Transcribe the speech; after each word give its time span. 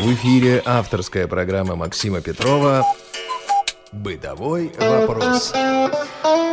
В 0.00 0.12
эфире 0.12 0.62
авторская 0.64 1.26
программа 1.26 1.74
Максима 1.74 2.20
Петрова 2.20 2.84
«Бытовой 3.90 4.70
вопрос». 4.78 5.52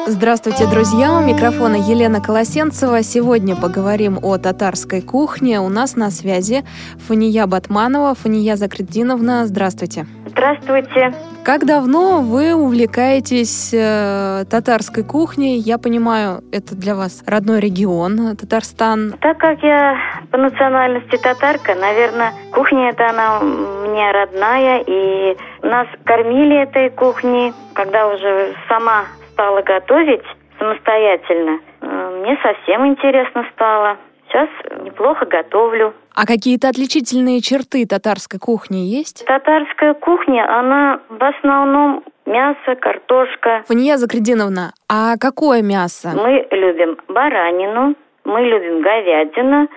Здравствуйте, 0.08 0.66
друзья! 0.68 1.14
У 1.14 1.21
микрофона 1.21 1.76
Елена 1.76 2.21
Колосенцева. 2.21 3.04
Сегодня 3.04 3.55
поговорим 3.55 4.18
о 4.21 4.38
татарской 4.38 5.02
кухне. 5.02 5.60
У 5.60 5.70
нас 5.70 5.96
на 5.96 6.10
связи 6.10 6.66
Фания 7.08 7.46
Батманова. 7.46 8.16
Фания 8.16 8.55
Закреддиновна, 8.55 9.46
здравствуйте. 9.46 10.07
Здравствуйте. 10.27 11.14
Как 11.46 11.64
давно 11.68 12.21
вы 12.21 12.55
увлекаетесь 12.55 13.71
э, 13.71 14.45
татарской 14.50 15.04
кухней? 15.04 15.59
Я 15.59 15.77
понимаю, 15.77 16.41
это 16.52 16.75
для 16.75 16.95
вас 16.95 17.23
родной 17.27 17.59
регион, 17.59 18.36
Татарстан. 18.36 19.14
Так 19.21 19.38
как 19.38 19.62
я 19.62 19.95
по 20.31 20.39
национальности 20.39 21.18
татарка, 21.18 21.76
наверное, 21.76 22.34
кухня 22.52 22.89
эта 22.89 23.12
она 23.12 23.39
мне 23.41 24.12
родная, 24.12 24.84
и 24.88 25.38
нас 25.62 25.88
кормили 26.04 26.63
этой 26.63 26.90
кухней, 26.90 27.54
когда 27.76 28.07
уже 28.07 28.55
сама 28.68 29.04
стала 29.34 29.62
готовить 29.62 30.26
самостоятельно, 30.57 31.59
э, 31.82 32.21
мне 32.23 32.40
совсем 32.41 32.88
интересно 32.88 33.46
стало. 33.54 33.98
Сейчас 34.35 34.49
неплохо 34.84 35.25
готовлю. 35.25 35.94
А 36.13 36.25
какие-то 36.25 36.67
отличительные 36.67 37.39
черты 37.39 37.85
татарской 37.85 38.38
кухни 38.38 38.80
есть? 38.80 39.23
Татарская 39.26 39.93
кухня, 39.93 40.43
она 40.59 40.99
в 41.07 41.23
основном 41.23 42.03
мясо, 42.26 42.76
картошка. 42.76 43.63
Фания 43.66 43.95
Закрединовна, 43.95 44.73
а 44.90 45.16
какое 45.17 45.62
мясо? 45.62 46.12
Мы 46.13 46.45
любим 46.52 46.98
баранину, 47.07 47.95
мы 48.26 48.41
любим 48.41 48.81
говядину, 48.81 49.70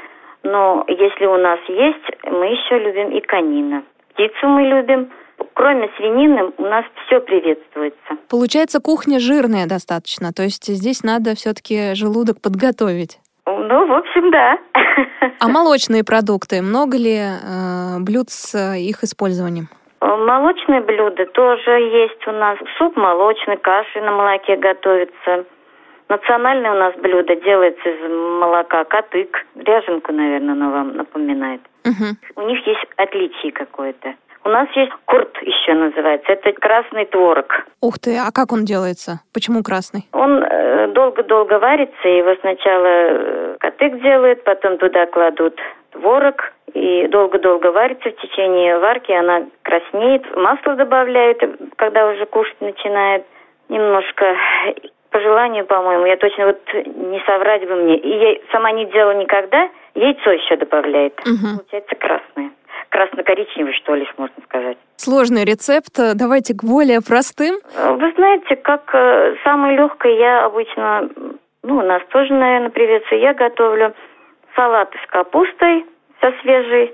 но 0.43 0.85
если 0.89 1.27
у 1.27 1.37
нас 1.37 1.61
есть, 1.69 2.25
мы 2.25 2.47
еще 2.47 2.81
любим 2.81 3.17
и 3.17 3.21
конина. 3.21 3.85
Птицу 4.15 4.49
мы 4.49 4.63
любим, 4.63 5.13
кроме 5.55 5.89
свинины, 5.97 6.53
у 6.59 6.63
нас 6.63 6.85
все 7.07 7.21
приветствуется. 7.21 8.17
Получается, 8.29 8.81
кухня 8.81 9.21
жирная 9.21 9.69
достаточно, 9.69 10.33
то 10.33 10.43
есть 10.43 10.67
здесь 10.67 11.05
надо 11.05 11.37
все-таки 11.37 11.95
желудок 11.95 12.41
подготовить. 12.41 13.21
Ну, 13.57 13.87
в 13.87 13.93
общем, 13.93 14.31
да. 14.31 14.59
А 15.41 15.49
молочные 15.49 16.05
продукты, 16.05 16.61
много 16.61 16.99
ли 16.99 17.17
э, 17.17 17.99
блюд 18.01 18.29
с 18.31 18.55
их 18.77 19.03
использованием? 19.03 19.69
Молочные 20.01 20.81
блюда 20.81 21.27
тоже 21.27 21.71
есть 21.71 22.27
у 22.27 22.33
нас. 22.33 22.59
Суп 22.77 22.97
молочный, 22.97 23.57
каши 23.57 24.01
на 24.01 24.13
молоке 24.13 24.57
готовится. 24.57 25.45
Национальное 26.09 26.73
у 26.73 26.79
нас 26.79 26.95
блюдо 26.97 27.37
делается 27.37 27.89
из 27.89 28.11
молока 28.41 28.85
катык. 28.85 29.47
Ряженку, 29.57 30.13
наверное, 30.13 30.53
оно 30.53 30.71
вам 30.71 30.97
напоминает. 30.97 31.61
Угу. 31.85 32.43
У 32.43 32.49
них 32.49 32.67
есть 32.67 32.87
отличие 32.97 33.53
какое-то. 33.53 34.15
У 34.45 34.49
нас 34.49 34.69
есть 34.75 34.93
курт 35.05 35.37
еще 35.43 35.75
называется. 35.75 36.33
Это 36.33 36.53
красный 36.53 37.07
творог. 37.07 37.67
Ух 37.81 37.99
ты, 37.99 38.17
а 38.17 38.31
как 38.33 38.53
он 38.53 38.65
делается? 38.65 39.21
Почему 39.35 39.63
красный? 39.63 40.09
Он 40.13 40.43
э, 40.43 40.89
долго-долго 40.89 41.59
варится. 41.59 42.09
Его 42.09 42.35
сначала 42.41 42.87
э, 42.87 43.57
катык 43.61 44.01
делают, 44.01 44.45
потом 44.45 44.79
туда 44.79 45.07
кладут 45.07 45.59
творог. 45.91 46.53
И 46.75 47.09
долго-долго 47.09 47.73
варится. 47.73 48.11
В 48.11 48.17
течение 48.17 48.79
варки 48.79 49.13
она 49.13 49.47
краснеет. 49.63 50.25
Масло 50.37 50.77
добавляют, 50.77 51.43
когда 51.77 52.09
уже 52.09 52.27
кушать 52.27 52.61
начинает. 52.61 53.25
Немножко 53.69 54.35
по 55.11 55.21
желанию, 55.21 55.67
по-моему, 55.67 56.07
я 56.07 56.17
точно 56.17 56.47
вот 56.47 56.61
не 56.75 57.21
соврать 57.27 57.67
бы 57.67 57.75
мне. 57.77 57.99
И 57.99 58.09
я 58.09 58.37
сама 58.53 58.73
не 58.73 58.87
делала 58.87 59.15
никогда. 59.15 59.69
Яйцо 59.95 60.31
еще 60.31 60.57
добавляет. 60.57 61.19
Угу. 61.21 61.59
Получается 61.59 61.95
красное 61.97 62.48
красно-коричневый, 62.99 63.75
что 63.75 63.95
ли, 63.95 64.05
можно 64.17 64.43
сказать. 64.45 64.77
Сложный 64.97 65.45
рецепт. 65.45 65.95
Давайте 66.17 66.55
к 66.55 66.65
более 66.65 67.01
простым. 67.01 67.55
Вы 67.77 68.13
знаете, 68.17 68.57
как 68.57 68.91
э, 68.93 69.37
самый 69.45 69.77
легкий 69.77 70.17
я 70.17 70.47
обычно, 70.47 71.09
ну, 71.63 71.77
у 71.77 71.83
нас 71.83 72.03
тоже, 72.11 72.35
наверное, 72.35 72.71
приветствую, 72.71 73.21
я 73.21 73.35
готовлю 73.35 73.95
салат 74.57 74.93
с 75.01 75.11
капустой 75.11 75.87
со 76.21 76.33
свежей, 76.41 76.93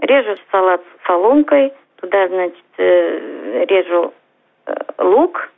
режу 0.00 0.36
салат 0.50 0.82
с 0.82 1.06
соломкой, 1.06 1.72
туда, 2.02 2.28
значит, 2.28 2.64
э, 2.76 3.64
режу 3.66 4.12
э, 4.66 4.74
лук, 4.98 5.50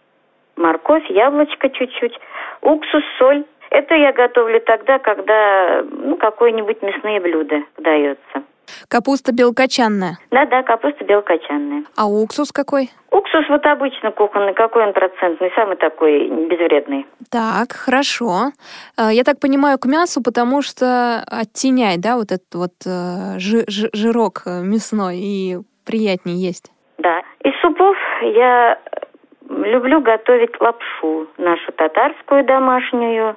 морковь, 0.55 1.11
яблочко 1.11 1.71
чуть-чуть, 1.71 2.17
уксус, 2.61 3.03
соль. 3.19 3.45
Это 3.71 3.97
я 3.97 4.13
готовлю 4.13 4.61
тогда, 4.61 5.01
когда 5.01 5.83
ну, 5.91 6.17
какое-нибудь 6.17 6.83
мясное 6.83 7.21
блюдо 7.21 7.63
дается. 7.79 8.45
Капуста 8.89 9.33
белокочанная. 9.33 10.19
Да-да, 10.31 10.63
капуста 10.63 11.05
белокочанная. 11.05 11.85
А 11.97 12.07
уксус 12.07 12.53
какой? 12.53 12.91
Уксус 13.11 13.49
вот 13.49 13.65
обычно 13.67 14.11
кухонный, 14.11 14.55
какой 14.55 14.87
он 14.87 14.93
процентный, 14.93 15.51
самый 15.55 15.77
такой 15.77 16.29
безвредный. 16.29 17.07
Так, 17.31 17.73
хорошо. 17.73 18.53
Э, 18.97 19.09
я 19.13 19.25
так 19.25 19.41
понимаю, 19.41 19.79
к 19.79 19.87
мясу, 19.87 20.23
потому 20.23 20.63
что 20.63 21.25
оттеняет, 21.27 22.01
да, 22.01 22.17
вот 22.17 22.33
этот 22.33 22.55
вот 22.55 22.73
э, 22.87 23.39
жи 23.39 23.65
жирок 23.69 24.43
мясной 24.47 25.17
и 25.19 25.59
приятнее 25.87 26.37
есть. 26.37 26.71
Да. 26.99 27.23
Из 27.43 27.59
супов 27.61 27.97
я 28.21 28.79
люблю 29.49 30.01
готовить 30.01 30.61
лапшу, 30.61 31.29
нашу 31.39 31.73
татарскую 31.73 32.45
домашнюю. 32.45 33.37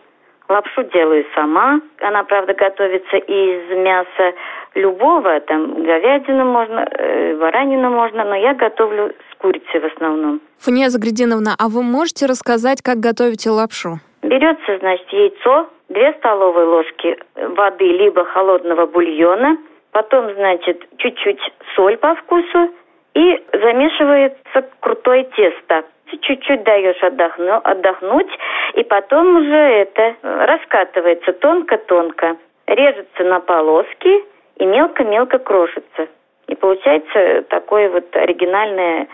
Лапшу 0.52 0.84
делаю 0.84 1.26
сама. 1.34 1.80
Она, 2.02 2.24
правда, 2.24 2.54
готовится 2.54 3.18
из 3.18 3.70
мяса 3.78 4.36
любого, 4.76 5.40
там 5.42 5.82
говядину 5.82 6.46
можно, 6.46 6.86
э, 6.92 7.38
баранину 7.38 7.90
можно, 7.90 8.26
но 8.26 8.36
я 8.36 8.54
готовлю 8.54 9.14
с 9.32 9.38
курицей 9.38 9.80
в 9.80 9.86
основном. 9.86 10.42
Фания 10.60 10.90
Загрединовна, 10.90 11.56
а 11.58 11.70
вы 11.70 11.84
можете 11.84 12.26
рассказать, 12.26 12.82
как 12.82 12.98
готовите 12.98 13.50
лапшу? 13.50 14.00
Берется, 14.24 14.78
значит, 14.80 15.08
яйцо, 15.10 15.70
две 15.88 16.14
столовые 16.20 16.68
ложки 16.68 17.18
воды 17.36 17.86
либо 17.86 18.26
холодного 18.26 18.86
бульона, 18.86 19.58
потом, 19.92 20.34
значит, 20.36 20.86
чуть-чуть 20.98 21.42
соль 21.76 21.98
по 21.98 22.16
вкусу 22.16 22.70
и 23.14 23.42
замешивается 23.54 24.70
крутое 24.82 25.24
тесто 25.36 25.84
чуть-чуть 26.22 26.64
даешь 26.64 27.02
отдохну, 27.04 27.62
отдохнуть, 27.64 28.32
и 28.76 28.84
потом 28.84 29.38
уже 29.38 29.56
это 29.56 30.16
раскатывается 30.22 31.34
тонко-тонко, 31.34 32.38
режется 32.68 33.24
на 33.24 33.40
полоски 33.40 34.24
и 34.58 34.66
мелко-мелко 34.66 35.40
крошится. 35.40 36.08
И 36.48 36.56
получается 36.56 37.44
такое 37.50 37.90
вот 37.90 38.16
оригинальная 38.16 39.08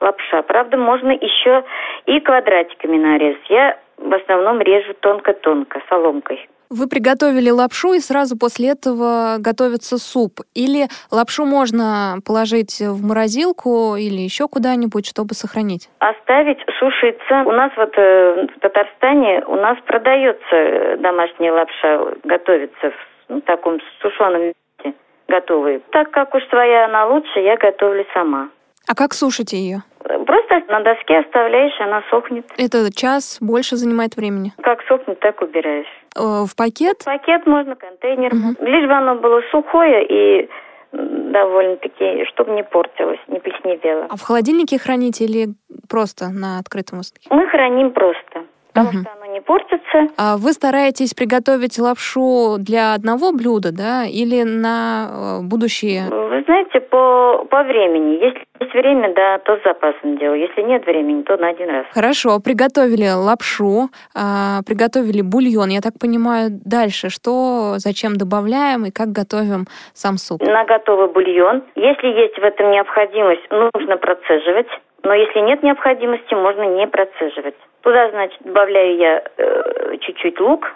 лапша. 0.00 0.42
Правда, 0.42 0.76
можно 0.76 1.10
еще 1.12 1.64
и 2.06 2.20
квадратиками 2.20 2.98
нарезать. 2.98 3.48
Я 3.48 3.78
в 3.96 4.12
основном 4.12 4.60
режу 4.60 4.92
тонко-тонко, 5.00 5.80
соломкой. 5.88 6.48
Вы 6.74 6.88
приготовили 6.88 7.50
лапшу, 7.50 7.92
и 7.92 8.00
сразу 8.00 8.38
после 8.38 8.70
этого 8.70 9.36
готовится 9.38 9.98
суп. 9.98 10.40
Или 10.54 10.88
лапшу 11.10 11.44
можно 11.44 12.16
положить 12.24 12.80
в 12.80 13.04
морозилку 13.06 13.96
или 13.96 14.20
еще 14.22 14.48
куда-нибудь, 14.48 15.06
чтобы 15.06 15.34
сохранить? 15.34 15.90
Оставить 15.98 16.60
сушиться. 16.78 17.42
У 17.44 17.52
нас 17.52 17.72
вот 17.76 17.92
э, 17.98 18.46
в 18.56 18.60
Татарстане 18.60 19.44
у 19.48 19.56
нас 19.56 19.76
продается 19.86 20.96
домашняя 20.98 21.52
лапша, 21.52 22.16
готовится 22.24 22.90
в 22.90 22.94
ну, 23.28 23.40
таком 23.42 23.78
сушеном 24.00 24.40
виде, 24.40 24.96
готовые. 25.28 25.80
Так 25.90 26.10
как 26.10 26.34
уж 26.34 26.42
своя 26.48 26.86
она 26.86 27.04
лучше, 27.06 27.40
я 27.40 27.58
готовлю 27.58 28.06
сама. 28.14 28.48
А 28.88 28.94
как 28.94 29.12
сушите 29.12 29.58
ее? 29.58 29.82
Просто 30.02 30.62
на 30.68 30.80
доске 30.80 31.18
оставляешь, 31.18 31.78
она 31.80 32.02
сохнет. 32.08 32.46
Это 32.56 32.90
час 32.94 33.36
больше 33.42 33.76
занимает 33.76 34.16
времени? 34.16 34.54
Как 34.62 34.82
сохнет, 34.88 35.20
так 35.20 35.42
убираешь. 35.42 36.01
Э, 36.16 36.44
в 36.46 36.56
пакет? 36.56 37.02
В 37.02 37.04
пакет 37.04 37.46
можно, 37.46 37.74
контейнер. 37.76 38.32
Угу. 38.32 38.64
Лишь 38.66 38.86
бы 38.86 38.92
оно 38.92 39.16
было 39.16 39.42
сухое 39.50 40.04
и 40.06 40.48
довольно-таки, 40.92 42.26
чтобы 42.26 42.52
не 42.52 42.64
портилось, 42.64 43.20
не 43.28 43.40
плесневело. 43.40 44.06
А 44.10 44.16
в 44.16 44.22
холодильнике 44.22 44.78
храните 44.78 45.24
или 45.24 45.48
просто 45.88 46.28
на 46.28 46.58
открытом 46.58 46.98
воздухе? 46.98 47.28
Мы 47.30 47.46
храним 47.46 47.92
просто 47.92 48.44
потому 48.72 48.88
угу. 48.88 48.98
что 49.00 49.12
оно 49.12 49.32
не 49.32 49.40
портится. 49.40 50.08
А 50.16 50.36
вы 50.36 50.52
стараетесь 50.52 51.14
приготовить 51.14 51.78
лапшу 51.78 52.56
для 52.58 52.94
одного 52.94 53.32
блюда, 53.32 53.72
да, 53.72 54.04
или 54.04 54.42
на 54.42 55.38
э, 55.40 55.42
будущее? 55.42 56.08
Знаете, 56.52 56.80
по, 56.80 57.46
по 57.48 57.62
времени. 57.62 58.22
Если 58.22 58.44
есть 58.60 58.74
время, 58.74 59.14
да, 59.14 59.38
то 59.38 59.56
с 59.56 59.62
запасом 59.64 60.18
делаю. 60.18 60.38
Если 60.38 60.60
нет 60.60 60.84
времени, 60.84 61.22
то 61.22 61.38
на 61.38 61.48
один 61.48 61.70
раз. 61.70 61.86
Хорошо, 61.94 62.40
приготовили 62.44 63.08
лапшу, 63.08 63.88
а, 64.14 64.60
приготовили 64.66 65.22
бульон. 65.22 65.70
Я 65.70 65.80
так 65.80 65.94
понимаю, 65.98 66.50
дальше 66.50 67.08
что, 67.08 67.78
зачем 67.78 68.16
добавляем 68.16 68.84
и 68.84 68.90
как 68.90 69.08
готовим 69.12 69.64
сам 69.94 70.18
суп? 70.18 70.42
На 70.42 70.66
готовый 70.66 71.08
бульон. 71.08 71.62
Если 71.74 72.08
есть 72.08 72.36
в 72.36 72.44
этом 72.44 72.70
необходимость, 72.70 73.48
нужно 73.50 73.96
процеживать. 73.96 74.68
Но 75.04 75.14
если 75.14 75.40
нет 75.40 75.62
необходимости, 75.62 76.34
можно 76.34 76.64
не 76.64 76.86
процеживать. 76.86 77.56
Туда, 77.80 78.10
значит, 78.10 78.38
добавляю 78.44 78.98
я 78.98 79.24
э, 79.38 79.96
чуть-чуть 80.02 80.38
лук, 80.38 80.70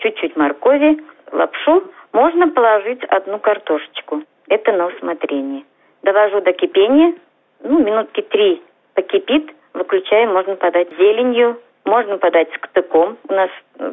чуть-чуть 0.00 0.36
моркови, 0.36 1.02
лапшу. 1.32 1.82
Можно 2.12 2.48
положить 2.48 3.02
одну 3.04 3.38
картошечку. 3.38 4.22
Это 4.48 4.72
на 4.72 4.86
усмотрение. 4.86 5.64
довожу 6.02 6.40
до 6.42 6.52
кипения, 6.52 7.14
ну, 7.62 7.78
минутки 7.82 8.20
три 8.22 8.62
покипит, 8.94 9.50
выключаем, 9.72 10.32
можно 10.32 10.54
подать 10.56 10.88
зеленью, 10.98 11.60
можно 11.84 12.18
подать 12.18 12.48
с 12.52 12.58
котыком. 12.58 13.16
У 13.28 13.32
нас 13.32 13.50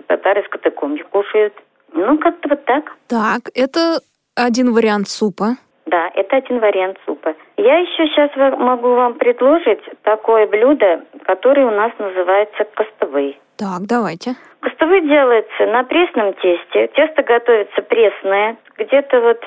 татары 0.08 0.44
с 0.44 0.48
котыком 0.50 0.98
кушают. 1.10 1.54
Ну, 1.94 2.18
как-то 2.18 2.50
вот 2.50 2.66
так. 2.66 2.96
Так, 3.08 3.50
это 3.54 4.00
один 4.36 4.74
вариант 4.74 5.08
супа. 5.08 5.58
Да, 5.86 6.10
это 6.14 6.38
один 6.38 6.60
вариант 6.60 6.98
супа. 7.06 7.36
Я 7.58 7.80
еще 7.80 8.08
сейчас 8.08 8.32
могу 8.58 8.96
вам 8.96 9.16
предложить 9.16 9.82
такое 10.04 10.48
блюдо, 10.48 11.04
которое 11.26 11.66
у 11.66 11.72
нас 11.72 11.92
называется 12.00 12.64
костовый. 12.76 13.38
Так, 13.58 13.88
давайте. 13.88 14.36
Костовый 14.62 15.02
делается 15.02 15.66
на 15.66 15.84
пресном 15.84 16.34
тесте. 16.36 16.88
Тесто 16.96 17.24
готовится 17.24 17.82
пресное. 17.82 18.58
Где-то 18.78 19.20
вот 19.22 19.44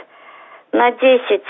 на 0.75 0.91
10 0.91 1.43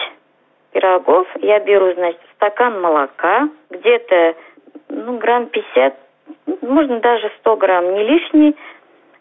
пирогов 0.73 1.27
я 1.41 1.59
беру, 1.61 1.93
значит, 1.95 2.21
стакан 2.35 2.79
молока, 2.81 3.49
где-то 3.71 4.35
ну, 4.91 5.17
грамм 5.17 5.47
50, 5.47 5.95
можно 6.61 7.01
даже 7.01 7.31
100 7.41 7.57
грамм, 7.57 7.95
не 7.95 8.05
лишний, 8.05 8.55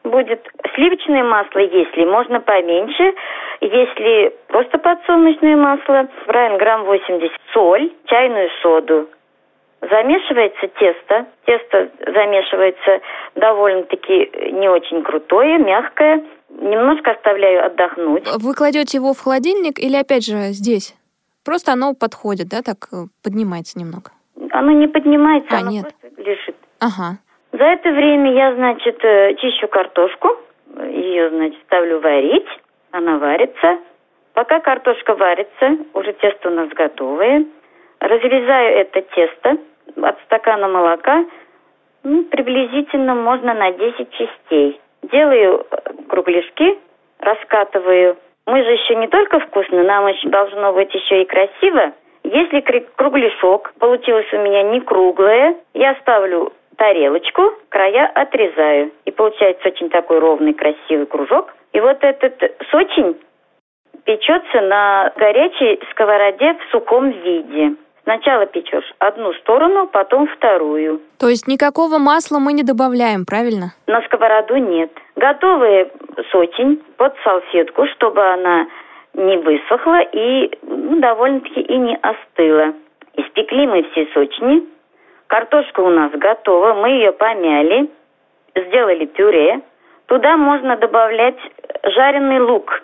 будет 0.04 0.46
сливочное 0.76 1.24
масло, 1.24 1.60
если 1.60 2.04
можно 2.04 2.42
поменьше, 2.42 3.14
если 3.62 4.36
просто 4.50 4.78
подсолнечное 4.78 5.56
масло, 5.56 6.10
правильно, 6.26 6.58
грамм 6.58 6.84
80, 6.84 7.32
соль, 7.54 7.90
чайную 8.08 8.50
соду. 8.62 9.08
Замешивается 9.80 10.68
тесто. 10.68 11.26
Тесто 11.46 11.90
замешивается 12.08 13.02
довольно-таки 13.36 14.32
не 14.52 14.68
очень 14.68 15.02
крутое, 15.04 15.58
мягкое. 15.60 16.24
Немножко 16.60 17.12
оставляю 17.12 17.66
отдохнуть. 17.66 18.28
Вы 18.38 18.54
кладете 18.54 18.98
его 18.98 19.14
в 19.14 19.20
холодильник 19.20 19.80
или 19.80 19.96
опять 19.96 20.26
же 20.26 20.54
здесь? 20.54 20.96
Просто 21.44 21.74
оно 21.74 21.94
подходит, 21.94 22.48
да, 22.50 22.62
так 22.62 22.88
э, 22.94 23.08
поднимается 23.24 23.78
немного? 23.78 24.12
Оно 24.52 24.72
не 24.72 24.88
поднимается, 24.88 25.56
а, 25.56 25.60
оно 25.60 25.72
нет. 25.72 25.94
просто 26.00 26.22
лежит. 26.22 26.56
Ага. 26.80 27.18
За 27.52 27.64
это 27.64 27.92
время 27.92 28.34
я, 28.34 28.56
значит, 28.56 29.04
э, 29.04 29.36
чищу 29.36 29.68
картошку, 29.68 30.38
ее, 30.90 31.30
значит, 31.30 31.60
ставлю 31.66 32.00
варить, 32.00 32.48
она 32.92 33.18
варится. 33.18 33.80
Пока 34.34 34.60
картошка 34.60 35.16
варится, 35.16 35.78
уже 35.94 36.14
тесто 36.14 36.50
у 36.50 36.54
нас 36.54 36.70
готовое. 36.70 37.46
Разрезаю 38.00 38.78
это 38.80 39.02
тесто 39.02 39.58
от 40.02 40.20
стакана 40.26 40.68
молока, 40.68 41.26
ну, 42.04 42.24
приблизительно 42.26 43.16
можно 43.16 43.54
на 43.54 43.72
10 43.72 44.10
частей. 44.12 44.80
Делаю 45.04 45.66
э, 45.70 45.78
кругляшки, 46.08 46.80
раскатываю. 47.20 48.18
Мы 48.46 48.64
же 48.64 48.72
еще 48.72 48.96
не 48.96 49.08
только 49.08 49.40
вкусно, 49.40 49.84
нам 49.84 50.08
еще 50.08 50.30
должно 50.30 50.74
быть 50.74 50.94
еще 50.94 51.22
и 51.22 51.26
красиво. 51.26 51.94
Если 52.24 52.62
кругляшок 52.96 53.74
получилось 53.80 54.32
у 54.32 54.38
меня 54.38 54.64
не 54.64 54.80
круглое, 54.80 55.56
я 55.74 55.96
ставлю 56.02 56.54
тарелочку, 56.78 57.54
края 57.70 58.08
отрезаю. 58.14 58.92
И 59.06 59.12
получается 59.12 59.68
очень 59.68 59.90
такой 59.90 60.20
ровный, 60.20 60.54
красивый 60.54 61.06
кружок. 61.06 61.54
И 61.74 61.80
вот 61.80 61.98
этот 62.02 62.36
сочень 62.72 63.18
печется 64.06 64.62
на 64.62 65.12
горячей 65.18 65.82
сковороде 65.92 66.54
в 66.54 66.72
сухом 66.72 67.10
виде. 67.12 67.76
Сначала 68.04 68.46
печешь 68.46 68.94
одну 69.00 69.34
сторону, 69.34 69.88
потом 69.88 70.28
вторую. 70.28 71.02
То 71.20 71.30
есть 71.30 71.48
никакого 71.48 71.98
масла 72.00 72.40
мы 72.40 72.54
не 72.54 72.64
добавляем, 72.64 73.26
правильно? 73.26 73.74
На 73.88 74.02
сковороду 74.04 74.58
нет. 74.58 74.92
Готовые 75.16 75.90
сочень 76.32 76.84
под 76.98 77.16
салфетку, 77.24 77.88
чтобы 77.96 78.22
она 78.22 78.68
не 79.14 79.38
высохла 79.38 80.02
и 80.02 80.52
ну, 80.64 81.00
довольно-таки 81.00 81.62
и 81.62 81.78
не 81.78 81.96
остыла. 81.96 82.74
Испекли 83.16 83.68
мы 83.68 83.84
все 83.92 84.08
сочни, 84.14 84.68
Картошка 85.34 85.80
у 85.80 85.90
нас 85.90 86.12
готова, 86.12 86.76
мы 86.76 86.90
ее 86.90 87.12
помяли, 87.12 87.90
сделали 88.56 89.06
пюре. 89.08 89.62
Туда 90.06 90.38
можно 90.38 90.78
добавлять 90.78 91.40
жареный 91.84 92.40
лук. 92.40 92.84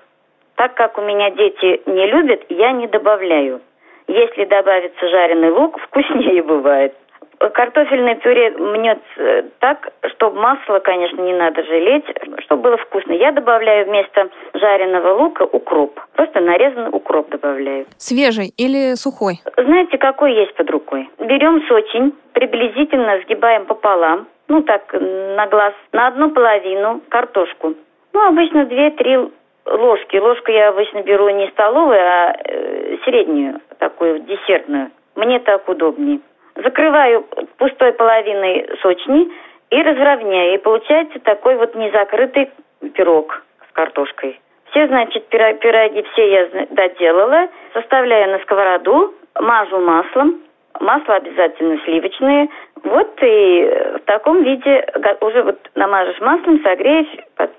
Так 0.56 0.74
как 0.74 0.98
у 0.98 1.02
меня 1.02 1.30
дети 1.30 1.80
не 1.86 2.08
любят, 2.08 2.42
я 2.50 2.72
не 2.72 2.88
добавляю. 2.88 3.62
Если 4.10 4.46
добавится 4.46 5.08
жареный 5.08 5.52
лук, 5.52 5.80
вкуснее 5.80 6.42
бывает. 6.42 6.96
Картофельное 7.38 8.16
пюре 8.16 8.50
мнется 8.50 9.46
так, 9.60 9.94
чтобы 10.10 10.42
масло, 10.42 10.80
конечно, 10.80 11.22
не 11.22 11.34
надо 11.34 11.64
жалеть, 11.64 12.06
чтобы 12.40 12.64
было 12.64 12.78
вкусно. 12.78 13.14
Я 13.14 13.32
добавляю 13.32 13.86
вместо 13.86 14.30
жареного 14.56 15.14
лука 15.14 15.44
укроп. 15.44 16.02
Просто 16.16 16.40
нарезанный 16.40 16.90
укроп 16.92 17.30
добавляю. 17.30 17.86
Свежий 17.98 18.52
или 18.58 18.96
сухой? 18.96 19.42
Знаете, 19.56 20.00
какой 20.00 20.34
есть 20.34 20.56
под 20.56 20.72
рукой? 20.72 21.08
Берем 21.20 21.62
сочень, 21.68 22.14
приблизительно 22.34 23.22
сгибаем 23.22 23.68
пополам, 23.68 24.28
ну 24.48 24.64
так, 24.64 24.92
на 24.92 25.46
глаз, 25.48 25.74
на 25.94 26.08
одну 26.08 26.32
половину 26.32 27.02
картошку. 27.10 27.76
Ну, 28.12 28.28
обычно 28.28 28.64
2-3 28.64 29.32
ложки. 29.72 30.18
Ложку 30.18 30.52
я 30.52 30.70
обычно 30.70 31.02
беру 31.04 31.30
не 31.30 31.48
столовую, 31.50 32.00
а 32.00 32.36
э, 32.44 32.98
среднюю, 33.04 33.62
такую 33.78 34.20
десертную. 34.20 34.92
Мне 35.16 35.40
так 35.40 35.68
удобнее 35.68 36.20
закрываю 36.64 37.26
пустой 37.58 37.94
половиной 37.94 38.70
сочни 38.82 39.32
и 39.70 39.82
разровняю. 39.82 40.56
И 40.56 40.58
получается 40.58 41.20
такой 41.20 41.56
вот 41.56 41.76
незакрытый 41.76 42.50
пирог 42.94 43.44
с 43.70 43.74
картошкой. 43.74 44.40
Все, 44.72 44.88
значит, 44.88 45.28
пироги 45.28 46.06
все 46.14 46.32
я 46.32 46.50
доделала. 46.70 47.48
Составляю 47.74 48.32
на 48.32 48.40
сковороду, 48.40 49.14
мажу 49.40 49.80
маслом. 49.80 50.42
Масло 50.80 51.16
обязательно 51.16 51.80
сливочное. 51.84 52.48
Вот 52.84 53.12
и 53.22 53.96
в 53.96 54.06
таком 54.06 54.44
виде 54.44 54.88
уже 55.22 55.44
вот 55.44 55.58
намажешь 55.76 56.22
маслом, 56.22 56.62
согреешь, 56.64 57.08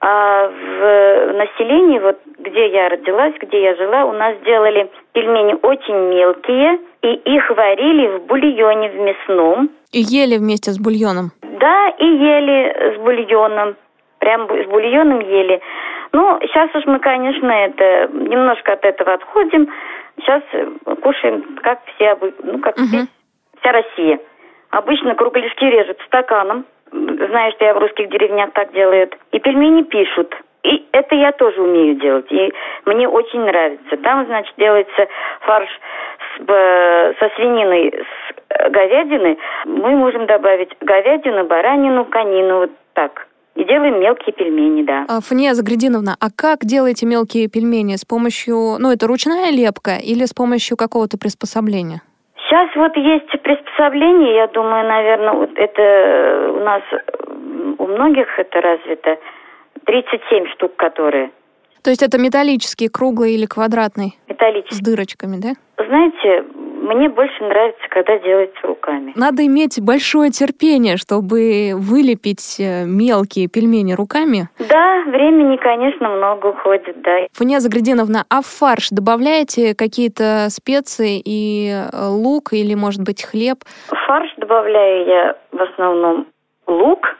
а 0.00 0.48
в 0.48 1.32
населении, 1.32 1.98
вот 1.98 2.18
где 2.38 2.68
я 2.68 2.88
родилась, 2.88 3.34
где 3.40 3.62
я 3.62 3.74
жила, 3.74 4.04
у 4.04 4.12
нас 4.12 4.36
делали 4.44 4.90
пельмени 5.12 5.56
очень 5.62 5.96
мелкие, 6.14 6.78
и 7.02 7.14
их 7.14 7.50
варили 7.50 8.18
в 8.18 8.26
бульоне 8.26 8.90
в 8.90 8.96
мясном. 8.96 9.70
И 9.92 10.00
ели 10.00 10.36
вместе 10.36 10.72
с 10.72 10.78
бульоном? 10.78 11.30
Да, 11.42 11.88
и 11.98 12.04
ели 12.04 12.94
с 12.94 13.00
бульоном. 13.00 13.76
Прям 14.18 14.46
с 14.46 14.66
бульоном 14.68 15.20
ели. 15.20 15.60
Ну, 16.12 16.38
сейчас 16.42 16.68
уж 16.74 16.84
мы, 16.86 16.98
конечно, 17.00 17.50
это 17.50 18.08
немножко 18.12 18.74
от 18.74 18.84
этого 18.84 19.14
отходим. 19.14 19.68
Сейчас 20.18 20.42
э, 20.52 20.66
кушаем, 21.02 21.58
как 21.62 21.80
все, 21.94 22.16
ну, 22.42 22.58
как 22.60 22.76
угу. 22.76 22.86
весь, 22.86 23.08
вся 23.60 23.72
Россия. 23.72 24.20
Обычно 24.70 25.14
кругляшки 25.14 25.64
режут 25.64 25.98
стаканом. 26.06 26.64
Знаю, 26.90 27.52
что 27.52 27.64
я 27.64 27.74
в 27.74 27.78
русских 27.78 28.08
деревнях 28.08 28.52
так 28.52 28.72
делают. 28.72 29.16
И 29.32 29.38
пельмени 29.38 29.82
пишут. 29.82 30.34
И 30.64 30.86
это 30.92 31.14
я 31.14 31.32
тоже 31.32 31.60
умею 31.60 31.96
делать. 31.96 32.30
И 32.30 32.52
мне 32.86 33.08
очень 33.08 33.40
нравится. 33.40 33.96
Там, 33.98 34.24
значит, 34.26 34.54
делается 34.56 35.06
фарш 35.40 35.68
с, 36.36 37.16
со 37.18 37.28
свининой, 37.36 37.92
с 37.92 38.34
э, 38.48 38.70
говядины. 38.70 39.36
Мы 39.66 39.90
можем 39.90 40.26
добавить 40.26 40.70
говядину, 40.80 41.44
баранину, 41.44 42.06
конину, 42.06 42.58
вот 42.60 42.70
так. 42.94 43.26
И 43.54 43.64
делаем 43.64 44.00
мелкие 44.00 44.32
пельмени, 44.32 44.82
да. 44.82 45.06
А, 45.08 45.20
Фания 45.20 45.54
Заградиновна, 45.54 46.16
а 46.18 46.26
как 46.34 46.64
делаете 46.64 47.06
мелкие 47.06 47.48
пельмени? 47.48 47.96
С 47.96 48.04
помощью, 48.04 48.76
ну, 48.78 48.90
это 48.90 49.06
ручная 49.06 49.50
лепка 49.50 49.96
или 49.96 50.24
с 50.24 50.32
помощью 50.34 50.76
какого-то 50.76 51.18
приспособления? 51.18 52.02
Сейчас 52.36 52.68
вот 52.76 52.96
есть 52.96 53.30
приспособление, 53.42 54.34
я 54.34 54.46
думаю, 54.48 54.86
наверное, 54.86 55.32
вот 55.32 55.50
это 55.56 56.52
у 56.52 56.60
нас 56.64 56.82
у 57.78 57.86
многих 57.86 58.26
это 58.38 58.60
развито. 58.60 59.18
37 59.86 60.46
штук, 60.54 60.76
которые. 60.76 61.30
То 61.82 61.90
есть 61.90 62.02
это 62.02 62.18
металлический, 62.18 62.88
круглый 62.88 63.34
или 63.34 63.46
квадратный? 63.46 64.18
Металлический. 64.28 64.76
С 64.76 64.80
дырочками, 64.80 65.36
да? 65.36 65.52
Знаете, 65.84 66.44
мне 66.84 67.08
больше 67.08 67.42
нравится, 67.42 67.82
когда 67.88 68.18
делается 68.18 68.66
руками. 68.66 69.12
Надо 69.16 69.44
иметь 69.46 69.80
большое 69.80 70.30
терпение, 70.30 70.96
чтобы 70.96 71.72
вылепить 71.74 72.60
э, 72.60 72.84
мелкие 72.84 73.48
пельмени 73.48 73.94
руками. 73.94 74.48
Да, 74.58 75.02
времени, 75.06 75.56
конечно, 75.56 76.08
много 76.08 76.48
уходит, 76.48 77.00
да. 77.02 77.26
Фуния 77.32 77.60
Заградиновна, 77.60 78.24
а 78.28 78.42
в 78.42 78.46
фарш 78.46 78.90
добавляете 78.90 79.74
какие-то 79.74 80.48
специи 80.50 81.20
и 81.24 81.70
э, 81.70 82.06
лук 82.08 82.52
или, 82.52 82.74
может 82.74 83.02
быть, 83.02 83.24
хлеб? 83.24 83.58
В 83.88 83.96
фарш 84.06 84.28
добавляю 84.36 85.06
я 85.06 85.36
в 85.52 85.62
основном 85.62 86.26
лук, 86.66 87.16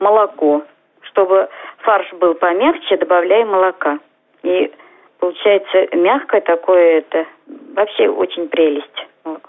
молоко. 0.00 0.62
Чтобы 1.02 1.48
фарш 1.78 2.12
был 2.14 2.34
помягче, 2.34 2.96
добавляю 2.96 3.46
молока. 3.46 3.98
И 4.42 4.72
получается 5.18 5.96
мягкое 5.96 6.40
такое 6.40 6.98
это. 6.98 7.26
Вообще 7.74 8.08
очень 8.08 8.48
прелесть. 8.48 9.06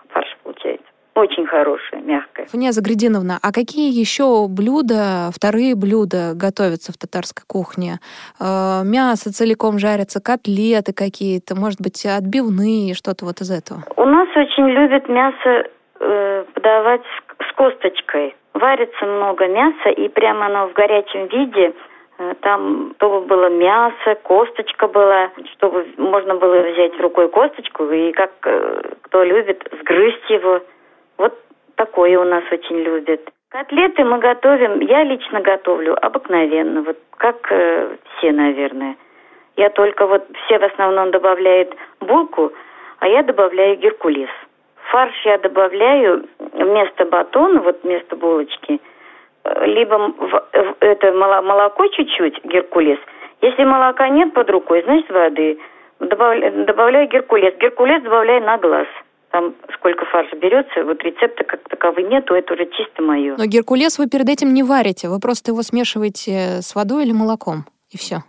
Фарш 0.10 0.38
получается. 0.43 0.86
Очень 1.15 1.48
хорошее, 1.48 2.01
мягкое. 2.01 2.45
Фаня 2.48 2.74
Загрединовна, 2.74 3.39
а 3.41 3.53
какие 3.53 3.89
еще 3.89 4.48
блюда, 4.50 5.31
вторые 5.34 5.74
блюда 5.74 6.34
готовятся 6.36 6.91
в 6.91 6.98
татарской 6.98 7.45
кухне? 7.48 8.00
Э, 8.38 8.84
мясо 8.84 9.31
целиком 9.31 9.79
жарится, 9.79 10.22
котлеты 10.22 10.91
какие-то, 10.93 11.55
может 11.55 11.79
быть, 11.79 12.05
отбивные, 12.05 12.95
что-то 12.95 13.24
вот 13.24 13.39
из 13.39 13.50
этого? 13.50 13.79
У 13.95 14.03
нас 14.03 14.27
очень 14.36 14.67
любят 14.67 15.07
мясо 15.07 15.63
э, 16.01 16.45
подавать 16.53 17.01
с, 17.03 17.45
с 17.48 17.55
косточкой. 17.55 18.36
Варится 18.53 19.05
много 19.05 19.48
мяса, 19.48 19.89
и 19.95 20.10
прямо 20.10 20.48
оно 20.48 20.67
в 20.67 20.74
горячем 20.74 21.27
виде– 21.27 21.74
там 22.41 22.93
то 22.98 23.22
было 23.22 23.50
мясо, 23.50 24.15
косточка 24.24 24.88
была, 24.88 25.31
чтобы 25.53 25.86
можно 25.98 26.36
было 26.36 26.62
взять 26.62 26.98
рукой 27.00 27.27
косточку 27.27 27.89
и 27.89 28.12
как 28.13 28.31
э, 28.45 28.93
кто 29.01 29.24
любит 29.24 29.67
сгрызть 29.81 30.29
его. 30.29 30.62
Вот 31.17 31.38
такое 31.75 32.17
у 32.17 32.24
нас 32.24 32.43
очень 32.51 32.79
любят. 32.79 33.22
Котлеты 33.50 34.03
мы 34.05 34.19
готовим, 34.19 34.79
я 34.79 35.03
лично 35.03 35.41
готовлю 35.41 35.95
обыкновенно, 36.05 36.84
вот 36.84 36.98
как 37.17 37.51
э, 37.51 37.98
все, 38.17 38.31
наверное. 38.31 38.95
Я 39.57 39.69
только 39.69 40.07
вот 40.07 40.25
все 40.45 40.57
в 40.60 40.63
основном 40.63 41.12
добавляют 41.12 41.75
булку, 42.00 42.51
а 43.00 43.07
я 43.07 43.24
добавляю 43.24 43.77
геркулес. 43.77 44.29
Фарш 44.91 45.25
я 45.25 45.38
добавляю 45.38 46.25
вместо 46.53 47.05
батона, 47.05 47.62
вот 47.62 47.84
вместо 47.84 48.15
булочки– 48.15 48.79
либо 49.66 50.14
в, 50.18 50.46
это 50.80 51.12
молоко 51.12 51.88
чуть-чуть, 51.88 52.44
геркулес. 52.46 53.00
Если 53.42 53.64
молока 53.64 54.10
нет 54.10 54.34
под 54.34 54.50
рукой, 54.50 54.84
значит 54.84 55.10
воды. 55.10 55.60
Добавляю, 56.00 56.66
добавляю 56.66 57.08
геркулес. 57.08 57.56
Геркулес 57.60 58.02
добавляю 58.04 58.44
на 58.44 58.58
глаз. 58.58 58.88
Там 59.32 59.54
сколько 59.74 60.06
фарша 60.06 60.36
берется, 60.38 60.84
вот 60.84 61.04
рецепта 61.04 61.44
как 61.44 61.68
таковой 61.68 62.04
нету, 62.04 62.34
это 62.34 62.54
уже 62.54 62.66
чисто 62.68 63.02
мое. 63.02 63.36
Но 63.38 63.46
геркулес 63.46 64.00
вы 64.00 64.08
перед 64.08 64.30
этим 64.30 64.54
не 64.54 64.64
варите, 64.64 65.10
вы 65.10 65.20
просто 65.20 65.52
его 65.52 65.62
смешиваете 65.62 66.62
с 66.62 66.74
водой 66.74 67.04
или 67.04 67.12
молоком, 67.12 67.66
и 67.92 67.98
все. 67.98 68.24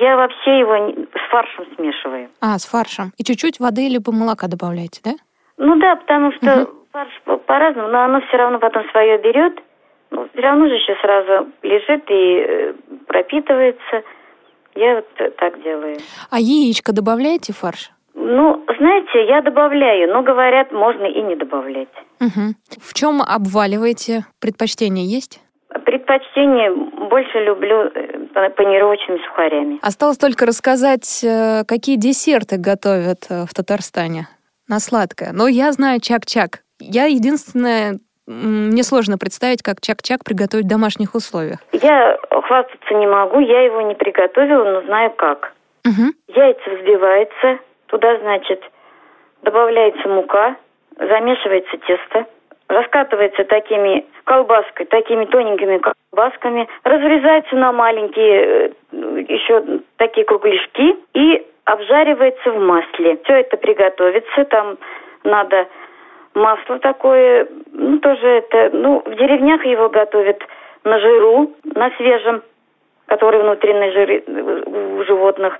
Я 0.00 0.16
вообще 0.16 0.58
его 0.58 0.92
с 1.14 1.30
фаршем 1.30 1.66
смешиваю. 1.76 2.28
А, 2.40 2.58
с 2.58 2.66
фаршем. 2.66 3.12
И 3.16 3.22
чуть-чуть 3.22 3.60
воды 3.60 3.88
либо 3.88 4.12
молока 4.12 4.48
добавляете, 4.48 5.00
да? 5.04 5.12
Ну 5.56 5.76
да, 5.76 5.96
потому 5.96 6.32
что 6.32 6.62
угу. 6.62 6.72
фарш 6.92 7.10
по-разному, 7.46 7.88
но 7.88 8.02
оно 8.02 8.20
все 8.22 8.36
равно 8.36 8.58
потом 8.58 8.88
свое 8.90 9.18
берет. 9.18 9.60
Ну, 10.10 10.28
все 10.32 10.40
равно 10.40 10.68
же 10.68 10.74
еще 10.74 10.94
сразу 11.00 11.48
лежит 11.62 12.04
и 12.10 12.44
э, 12.46 12.74
пропитывается. 13.06 14.02
Я 14.74 14.96
вот 14.96 15.36
так 15.36 15.62
делаю. 15.62 15.98
А 16.30 16.38
яичко 16.38 16.92
добавляете 16.92 17.52
в 17.52 17.58
фарш? 17.58 17.90
Ну, 18.14 18.64
знаете, 18.78 19.26
я 19.26 19.42
добавляю, 19.42 20.12
но 20.12 20.22
говорят, 20.22 20.72
можно 20.72 21.04
и 21.04 21.20
не 21.22 21.36
добавлять. 21.36 21.88
Угу. 22.20 22.54
В 22.80 22.94
чем 22.94 23.22
обваливаете? 23.22 24.24
Предпочтение 24.40 25.06
есть? 25.06 25.40
Предпочтение 25.84 26.72
больше 27.08 27.38
люблю 27.40 27.90
э, 27.94 28.50
панировочными 28.50 29.18
сухарями. 29.26 29.78
Осталось 29.82 30.18
только 30.18 30.46
рассказать, 30.46 31.22
э, 31.24 31.64
какие 31.66 31.96
десерты 31.96 32.56
готовят 32.56 33.26
в 33.28 33.52
Татарстане 33.54 34.28
на 34.68 34.80
сладкое. 34.80 35.32
Но 35.32 35.48
я 35.48 35.72
знаю 35.72 36.00
чак-чак. 36.00 36.62
Я 36.80 37.06
единственное 37.06 37.98
мне 38.28 38.82
сложно 38.82 39.16
представить, 39.16 39.62
как 39.62 39.80
чак-чак 39.80 40.22
приготовить 40.22 40.66
в 40.66 40.68
домашних 40.68 41.14
условиях. 41.14 41.60
Я 41.72 42.18
хвастаться 42.30 42.94
не 42.94 43.06
могу, 43.06 43.40
я 43.40 43.62
его 43.62 43.80
не 43.80 43.94
приготовила, 43.94 44.64
но 44.64 44.82
знаю 44.82 45.10
как. 45.12 45.54
Угу. 45.86 46.12
Яйца 46.36 46.70
взбивается, 46.70 47.58
туда, 47.86 48.18
значит, 48.18 48.62
добавляется 49.42 50.08
мука, 50.08 50.56
замешивается 50.98 51.78
тесто, 51.78 52.26
раскатывается 52.68 53.44
такими 53.44 54.04
колбаской, 54.24 54.84
такими 54.86 55.24
тоненькими 55.24 55.78
колбасками, 55.78 56.68
разрезается 56.84 57.56
на 57.56 57.72
маленькие 57.72 58.72
э, 58.92 59.24
еще 59.26 59.80
такие 59.96 60.26
кругляшки 60.26 60.96
и 61.14 61.46
обжаривается 61.64 62.50
в 62.50 62.58
масле. 62.58 63.18
Все 63.24 63.40
это 63.40 63.56
приготовится, 63.56 64.44
там 64.44 64.76
надо 65.24 65.66
масло 66.38 66.78
такое, 66.78 67.46
ну, 67.72 67.98
тоже 67.98 68.26
это, 68.26 68.70
ну, 68.72 69.02
в 69.04 69.14
деревнях 69.16 69.64
его 69.64 69.88
готовят 69.88 70.42
на 70.84 70.98
жиру, 70.98 71.52
на 71.64 71.90
свежем, 71.96 72.42
который 73.06 73.40
внутренний 73.40 73.90
жир 73.92 74.22
у 74.66 75.04
животных. 75.04 75.58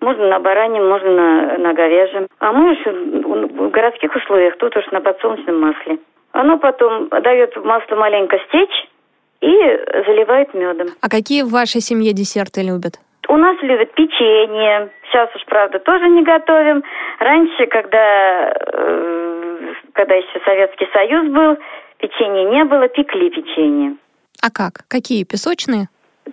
Можно 0.00 0.28
на 0.28 0.40
бараньем, 0.40 0.88
можно 0.88 1.10
на, 1.10 1.58
на 1.58 1.74
говяжьем. 1.74 2.26
А 2.40 2.52
мы 2.52 2.72
еще 2.72 2.90
в 2.90 3.70
городских 3.70 4.14
условиях 4.16 4.56
тут 4.58 4.76
уж 4.76 4.84
на 4.90 5.00
подсолнечном 5.00 5.60
масле. 5.60 5.98
Оно 6.32 6.58
потом 6.58 7.08
дает 7.08 7.56
масло 7.64 7.96
маленько 7.96 8.38
стечь 8.48 8.88
и 9.40 9.54
заливает 10.06 10.54
медом. 10.54 10.88
А 11.00 11.08
какие 11.08 11.42
в 11.42 11.50
вашей 11.50 11.80
семье 11.80 12.12
десерты 12.12 12.62
любят? 12.62 12.94
У 13.28 13.36
нас 13.36 13.56
любят 13.62 13.92
печенье. 13.94 14.90
Сейчас 15.08 15.34
уж, 15.34 15.44
правда, 15.46 15.78
тоже 15.78 16.08
не 16.08 16.22
готовим. 16.22 16.82
Раньше, 17.18 17.66
когда 17.66 18.52
э, 18.52 19.21
когда 19.92 20.14
еще 20.14 20.40
Советский 20.44 20.88
Союз 20.92 21.30
был, 21.30 21.56
печенья 21.98 22.48
не 22.50 22.64
было, 22.64 22.88
пекли 22.88 23.30
печенье. 23.30 23.96
А 24.42 24.50
как? 24.50 24.86
Какие? 24.88 25.24
Песочные? 25.24 25.88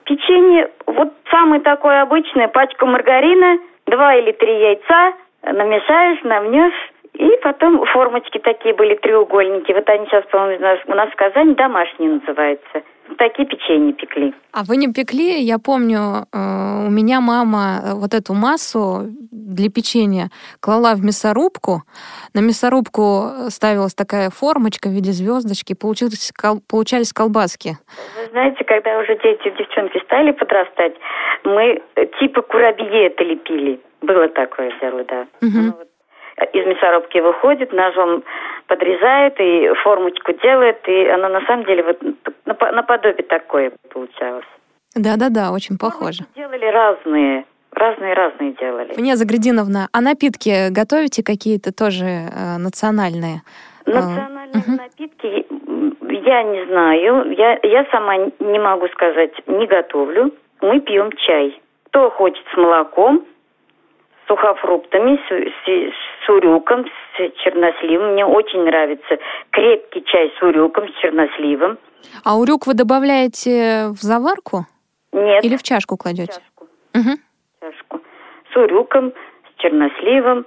Печенье, 0.05 0.69
вот 0.85 1.13
самое 1.31 1.61
такое 1.61 2.01
обычное, 2.01 2.47
пачку 2.47 2.85
маргарина, 2.85 3.59
два 3.85 4.15
или 4.15 4.31
три 4.31 4.59
яйца, 4.59 5.13
намешаешь, 5.43 6.21
намнешь, 6.23 6.91
и 7.13 7.29
потом 7.43 7.85
формочки 7.85 8.37
такие 8.39 8.73
были, 8.73 8.95
треугольники. 8.95 9.71
Вот 9.71 9.89
они 9.89 10.05
сейчас, 10.05 10.25
по-моему, 10.25 10.65
у 10.87 10.95
нас 10.95 11.09
в 11.09 11.15
Казани 11.15 11.53
домашние 11.55 12.11
называются 12.11 12.83
такие 13.17 13.47
печенье 13.47 13.93
пекли. 13.93 14.33
А 14.51 14.63
вы 14.63 14.77
не 14.77 14.91
пекли? 14.91 15.41
Я 15.41 15.59
помню, 15.59 16.27
э, 16.31 16.87
у 16.87 16.89
меня 16.89 17.21
мама 17.21 17.81
э, 17.83 17.93
вот 17.93 18.13
эту 18.13 18.33
массу 18.33 19.07
для 19.31 19.69
печенья 19.69 20.29
клала 20.59 20.95
в 20.95 21.03
мясорубку. 21.03 21.83
На 22.33 22.39
мясорубку 22.39 23.49
ставилась 23.49 23.93
такая 23.93 24.29
формочка 24.29 24.89
в 24.89 24.91
виде 24.91 25.11
звездочки, 25.11 25.73
получились, 25.73 26.31
получались 26.69 27.13
колбаски. 27.13 27.77
Вы 28.15 28.29
знаете, 28.31 28.63
когда 28.63 28.99
уже 28.99 29.17
дети, 29.23 29.53
девчонки 29.57 29.99
стали 30.05 30.31
подрастать, 30.31 30.93
мы 31.43 31.81
э, 31.95 32.05
типа 32.19 32.41
курабье 32.41 33.07
это 33.07 33.23
лепили. 33.23 33.79
Было 34.01 34.29
такое 34.29 34.71
дело, 34.81 35.03
да. 35.03 35.27
Угу. 35.41 35.51
Ну, 35.51 35.73
вот 35.77 35.88
из 36.53 36.65
мясорубки 36.65 37.19
выходит, 37.19 37.73
ножом 37.73 38.23
подрезает 38.67 39.39
и 39.39 39.73
формочку 39.83 40.33
делает, 40.33 40.77
и 40.87 41.07
она 41.07 41.29
на 41.29 41.41
самом 41.45 41.65
деле 41.65 41.83
вот 41.83 42.01
наподобие 42.45 43.23
такое 43.23 43.71
получалось. 43.89 44.45
Да-да-да, 44.95 45.51
очень 45.51 45.77
похоже. 45.77 46.23
Мы 46.35 46.41
делали 46.41 46.65
разные, 46.65 47.45
разные-разные 47.71 48.53
делали. 48.53 48.93
Меня 48.97 49.15
Заградиновна, 49.15 49.87
а 49.91 50.01
напитки 50.01 50.69
готовите 50.71 51.23
какие-то 51.23 51.73
тоже 51.73 52.05
э, 52.05 52.57
национальные? 52.57 53.41
Национальные 53.85 54.63
uh 54.63 54.77
напитки 54.77 55.45
я 56.29 56.43
не 56.43 56.65
знаю, 56.65 57.31
я, 57.31 57.59
я 57.63 57.85
сама 57.91 58.17
не 58.17 58.59
могу 58.59 58.87
сказать, 58.89 59.31
не 59.47 59.67
готовлю. 59.67 60.31
Мы 60.61 60.79
пьем 60.81 61.11
чай. 61.13 61.59
Кто 61.85 62.09
хочет 62.11 62.43
с 62.53 62.57
молоком, 62.57 63.25
сухофруктами, 64.29 65.19
с, 65.27 65.29
с, 65.29 66.25
с 66.25 66.29
урюком, 66.29 66.85
с 66.85 67.43
черносливом. 67.43 68.13
Мне 68.13 68.25
очень 68.25 68.63
нравится 68.63 69.17
крепкий 69.49 70.03
чай 70.05 70.31
с 70.39 70.43
урюком, 70.43 70.87
с 70.87 71.01
черносливом. 71.01 71.77
А 72.23 72.37
урюк 72.37 72.67
вы 72.67 72.75
добавляете 72.75 73.87
в 73.89 74.01
заварку? 74.01 74.65
Нет. 75.11 75.43
Или 75.43 75.57
в 75.57 75.63
чашку 75.63 75.97
кладете? 75.97 76.33
В 76.33 76.35
чашку. 76.35 76.67
Угу. 76.95 77.17
чашку. 77.61 78.01
С 78.53 78.55
урюком, 78.55 79.11
с 79.11 79.61
черносливом, 79.61 80.45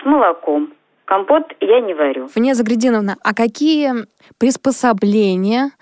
с 0.00 0.06
молоком. 0.06 0.72
Компот 1.04 1.52
я 1.60 1.80
не 1.80 1.92
варю. 1.92 2.28
Вне 2.34 2.54
Загрединовна, 2.54 3.16
а 3.22 3.34
какие 3.34 3.92
приспособления, 4.38 5.72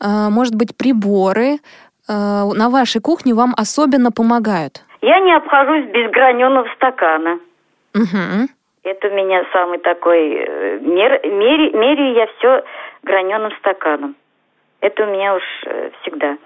э, 0.00 0.28
может 0.30 0.54
быть, 0.54 0.76
приборы 0.76 1.54
э, 1.54 1.58
на 2.08 2.70
вашей 2.70 3.00
кухне 3.00 3.34
вам 3.34 3.52
особенно 3.56 4.12
помогают? 4.12 4.84
Я 5.02 5.20
не 5.20 5.34
обхожусь 5.34 5.86
без 5.86 6.10
граненого 6.10 6.68
стакана. 6.74 7.40
Угу. 7.94 8.48
Это 8.84 9.08
у 9.08 9.10
меня 9.10 9.44
самый 9.52 9.78
такой... 9.78 10.34
э, 10.34 10.78
Мер, 10.80 11.20
мере, 11.26 11.70
меряю 11.72 12.14
я 12.14 12.26
все 12.38 12.64
граненым 13.02 13.52
стаканом. 13.58 14.14
Это 14.80 15.04
у 15.04 15.06
меня 15.06 15.34
уж 15.34 15.42
э, 15.66 15.90
всегда. 16.00 16.36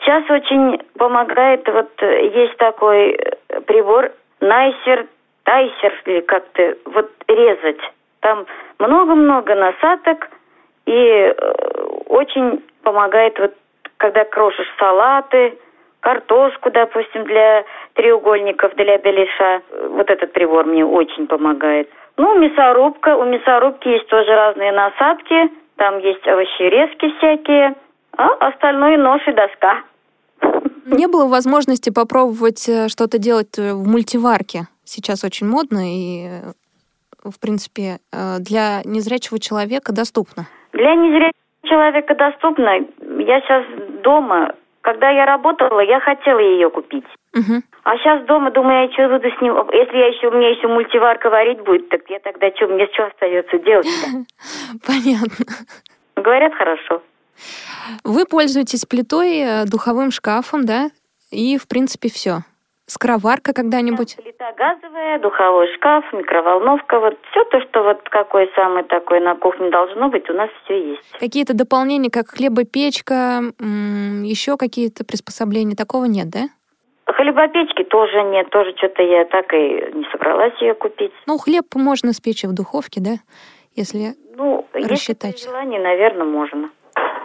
Сейчас 0.00 0.28
очень 0.30 0.78
помогает, 0.98 1.66
вот 1.68 1.90
э, 2.02 2.28
есть 2.28 2.56
такой 2.56 3.18
прибор 3.66 4.12
Найсер, 4.40 5.06
Тайсер, 5.44 6.02
или 6.06 6.20
как-то, 6.20 6.76
вот 6.86 7.10
резать. 7.28 7.80
Там 8.20 8.46
много-много 8.78 9.54
насадок, 9.54 10.28
и 10.86 11.34
очень 12.06 12.62
помогает, 12.82 13.38
вот, 13.38 13.54
когда 13.96 14.24
крошишь 14.24 14.70
салаты, 14.78 15.58
картошку, 16.00 16.70
допустим, 16.70 17.24
для 17.24 17.64
треугольников, 17.94 18.74
для 18.74 18.98
беляша. 18.98 19.62
Вот 19.90 20.10
этот 20.10 20.32
прибор 20.32 20.66
мне 20.66 20.84
очень 20.84 21.26
помогает. 21.26 21.88
Ну, 22.16 22.38
мясорубка. 22.38 23.16
У 23.16 23.24
мясорубки 23.24 23.88
есть 23.88 24.06
тоже 24.08 24.30
разные 24.34 24.72
насадки. 24.72 25.50
Там 25.76 25.98
есть 25.98 26.26
овощерезки 26.26 27.10
всякие. 27.18 27.74
А 28.16 28.26
остальное 28.48 28.98
нож 28.98 29.26
и 29.26 29.32
доска. 29.32 29.82
Не 30.86 31.06
было 31.06 31.28
возможности 31.28 31.90
попробовать 31.90 32.68
э, 32.68 32.88
что-то 32.88 33.18
делать 33.18 33.58
э, 33.58 33.72
в 33.72 33.86
мультиварке? 33.86 34.62
Сейчас 34.84 35.24
очень 35.24 35.46
модно 35.46 35.80
и, 35.84 36.26
э, 36.26 37.28
в 37.28 37.38
принципе, 37.40 37.98
для 38.40 38.82
незрячего 38.84 39.38
человека 39.38 39.92
доступно. 39.92 40.46
Для 40.72 40.94
незрячего 40.94 41.32
человека 41.64 42.14
доступно. 42.14 42.70
Я 43.18 43.40
сейчас 43.40 43.64
дома. 44.02 44.54
Когда 44.82 45.10
я 45.10 45.26
работала, 45.26 45.80
я 45.80 46.00
хотела 46.00 46.38
ее 46.38 46.70
купить. 46.70 47.04
Угу. 47.34 47.62
А 47.84 47.96
сейчас 47.98 48.24
дома, 48.26 48.50
думаю, 48.50 48.88
я 48.88 48.92
что 48.92 49.08
буду 49.08 49.28
с 49.28 49.40
ним... 49.40 49.54
Если 49.72 49.96
я 49.96 50.06
еще, 50.06 50.28
у 50.28 50.32
меня 50.32 50.50
еще 50.50 50.68
мультиварка 50.68 51.30
варить 51.30 51.60
будет, 51.60 51.88
так 51.90 52.00
я 52.08 52.18
тогда 52.20 52.50
что, 52.56 52.66
мне 52.68 52.88
что 52.92 53.06
остается 53.06 53.58
делать-то? 53.58 54.24
Понятно. 54.86 55.44
Говорят, 56.16 56.54
хорошо. 56.54 57.02
Вы 58.04 58.26
пользуетесь 58.26 58.84
плитой, 58.84 59.38
э, 59.38 59.64
духовым 59.64 60.10
шкафом, 60.10 60.64
да? 60.64 60.90
И, 61.30 61.58
в 61.58 61.68
принципе, 61.68 62.08
все. 62.10 62.40
Скороварка 62.90 63.52
когда-нибудь? 63.52 64.16
Плита 64.16 64.52
газовая, 64.58 65.20
духовой 65.20 65.72
шкаф, 65.76 66.04
микроволновка, 66.12 66.98
вот 66.98 67.16
все 67.30 67.44
то, 67.44 67.60
что 67.60 67.84
вот 67.84 68.00
какой 68.08 68.50
самый 68.56 68.82
такой 68.82 69.20
на 69.20 69.36
кухне 69.36 69.70
должно 69.70 70.08
быть, 70.08 70.28
у 70.28 70.32
нас 70.32 70.50
все 70.64 70.90
есть. 70.94 71.12
Какие-то 71.20 71.54
дополнения, 71.54 72.10
как 72.10 72.30
хлебопечка, 72.30 73.42
еще 73.60 74.56
какие-то 74.56 75.04
приспособления, 75.04 75.76
такого 75.76 76.06
нет, 76.06 76.30
да? 76.30 76.48
Хлебопечки 77.06 77.84
тоже 77.84 78.24
нет, 78.24 78.50
тоже 78.50 78.74
что-то 78.76 79.04
я 79.04 79.24
так 79.24 79.52
и 79.54 79.92
не 79.94 80.04
собралась 80.10 80.60
ее 80.60 80.74
купить. 80.74 81.12
Ну, 81.28 81.38
хлеб 81.38 81.66
можно 81.76 82.12
спечь 82.12 82.42
в 82.42 82.52
духовке, 82.52 83.00
да? 83.00 83.12
Если 83.76 84.16
Ну, 84.36 84.66
Рассчитать. 84.72 85.34
если 85.34 85.46
при 85.46 85.52
желании, 85.52 85.78
наверное, 85.78 86.26
можно. 86.26 86.70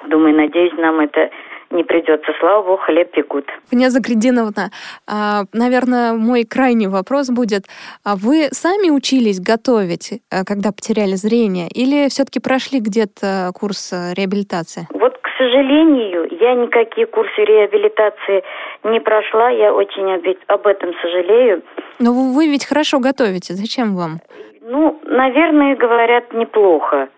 Думаю, 0.07 0.35
надеюсь, 0.35 0.73
нам 0.77 0.99
это 0.99 1.31
не 1.75 1.83
придется. 1.83 2.31
Слава 2.39 2.63
богу, 2.63 2.77
хлеб 2.77 3.11
пекут. 3.11 3.45
Князь 3.69 3.93
Загрединовна, 3.93 4.71
а, 5.07 5.43
наверное, 5.53 6.13
мой 6.13 6.43
крайний 6.43 6.87
вопрос 6.87 7.29
будет. 7.29 7.65
А 8.03 8.15
вы 8.15 8.47
сами 8.51 8.89
учились 8.89 9.39
готовить, 9.39 10.21
а, 10.31 10.43
когда 10.45 10.71
потеряли 10.71 11.15
зрение, 11.15 11.67
или 11.67 12.09
все-таки 12.09 12.39
прошли 12.39 12.79
где-то 12.79 13.51
курс 13.53 13.93
а, 13.93 14.13
реабилитации? 14.13 14.87
Вот, 14.91 15.17
к 15.17 15.27
сожалению, 15.37 16.27
я 16.39 16.55
никакие 16.55 17.05
курсы 17.07 17.43
реабилитации 17.43 18.43
не 18.83 18.99
прошла. 18.99 19.49
Я 19.49 19.73
очень 19.73 20.05
об 20.47 20.67
этом 20.67 20.93
сожалею. 21.01 21.61
Но 21.99 22.13
вы 22.13 22.47
ведь 22.47 22.65
хорошо 22.65 22.99
готовите, 22.99 23.53
зачем 23.53 23.95
вам? 23.95 24.19
Ну, 24.61 24.99
наверное, 25.03 25.75
говорят, 25.75 26.33
неплохо. 26.33 27.09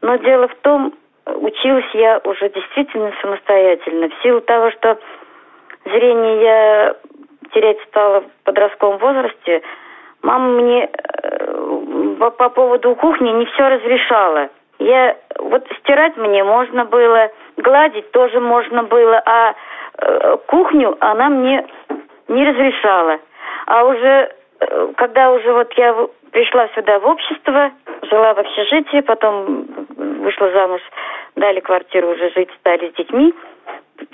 Но 0.00 0.16
дело 0.16 0.48
в 0.48 0.54
том, 0.62 0.94
училась 1.26 1.90
я 1.94 2.20
уже 2.24 2.48
действительно 2.48 3.12
самостоятельно. 3.20 4.08
В 4.08 4.22
силу 4.22 4.40
того, 4.40 4.70
что 4.72 4.98
зрение 5.84 6.42
я 6.42 6.96
терять 7.52 7.80
стала 7.88 8.20
в 8.20 8.44
подростковом 8.44 8.98
возрасте, 8.98 9.62
мама 10.22 10.48
мне 10.48 10.88
э, 10.90 12.16
по, 12.18 12.30
по 12.30 12.48
поводу 12.48 12.94
кухни 12.96 13.30
не 13.30 13.46
все 13.46 13.68
разрешала. 13.68 14.48
Я 14.78 15.16
вот 15.38 15.66
стирать 15.80 16.16
мне 16.16 16.42
можно 16.42 16.84
было, 16.84 17.30
гладить 17.56 18.10
тоже 18.10 18.40
можно 18.40 18.82
было, 18.82 19.22
а 19.24 19.54
э, 19.98 20.36
кухню 20.46 20.96
она 21.00 21.28
мне 21.28 21.66
не 22.28 22.44
разрешала. 22.44 23.18
А 23.66 23.84
уже 23.84 24.34
э, 24.60 24.92
когда 24.96 25.32
уже 25.32 25.52
вот 25.52 25.72
я 25.74 25.94
пришла 26.32 26.68
сюда 26.74 26.98
в 26.98 27.06
общество, 27.06 27.70
жила 28.02 28.34
в 28.34 28.38
общежитии, 28.38 29.00
потом 29.00 29.66
вышла 29.96 30.50
замуж, 30.50 30.80
дали 31.36 31.60
квартиру 31.60 32.12
уже 32.12 32.30
жить, 32.30 32.50
стали 32.58 32.90
с 32.90 32.94
детьми, 32.94 33.32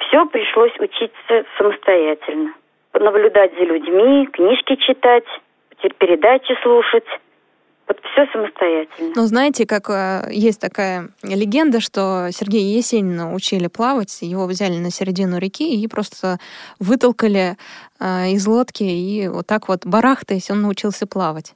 все 0.00 0.26
пришлось 0.26 0.72
учиться 0.78 1.44
самостоятельно. 1.56 2.52
Наблюдать 2.92 3.54
за 3.54 3.64
людьми, 3.64 4.26
книжки 4.26 4.74
читать, 4.76 5.24
передачи 5.98 6.56
слушать. 6.62 7.06
Вот 7.88 7.98
все 8.12 8.26
самостоятельно. 8.32 9.12
Ну, 9.16 9.22
знаете, 9.22 9.66
как 9.66 9.88
э, 9.88 10.28
есть 10.30 10.60
такая 10.60 11.08
легенда, 11.22 11.80
что 11.80 12.28
Сергея 12.30 12.76
Есенина 12.76 13.34
учили 13.34 13.68
плавать, 13.68 14.18
его 14.20 14.46
взяли 14.46 14.78
на 14.78 14.90
середину 14.90 15.38
реки 15.38 15.82
и 15.82 15.88
просто 15.88 16.36
вытолкали 16.78 17.56
э, 17.98 18.04
из 18.32 18.46
лодки, 18.46 18.82
и 18.82 19.28
вот 19.28 19.46
так 19.46 19.68
вот 19.68 19.86
барахтаясь, 19.86 20.50
он 20.50 20.62
научился 20.62 21.06
плавать. 21.06 21.54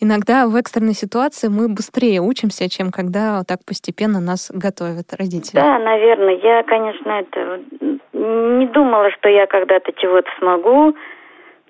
Иногда 0.00 0.46
в 0.46 0.56
экстренной 0.56 0.94
ситуации 0.94 1.48
мы 1.48 1.68
быстрее 1.68 2.20
учимся, 2.20 2.68
чем 2.68 2.90
когда 2.90 3.38
вот 3.38 3.46
так 3.46 3.64
постепенно 3.64 4.20
нас 4.20 4.50
готовят 4.52 5.14
родители. 5.18 5.56
Да, 5.56 5.78
наверное. 5.78 6.36
Я, 6.42 6.62
конечно, 6.62 7.10
это 7.10 7.60
не 8.12 8.66
думала, 8.66 9.10
что 9.12 9.28
я 9.28 9.46
когда-то 9.46 9.92
чего-то 9.92 10.28
смогу. 10.38 10.94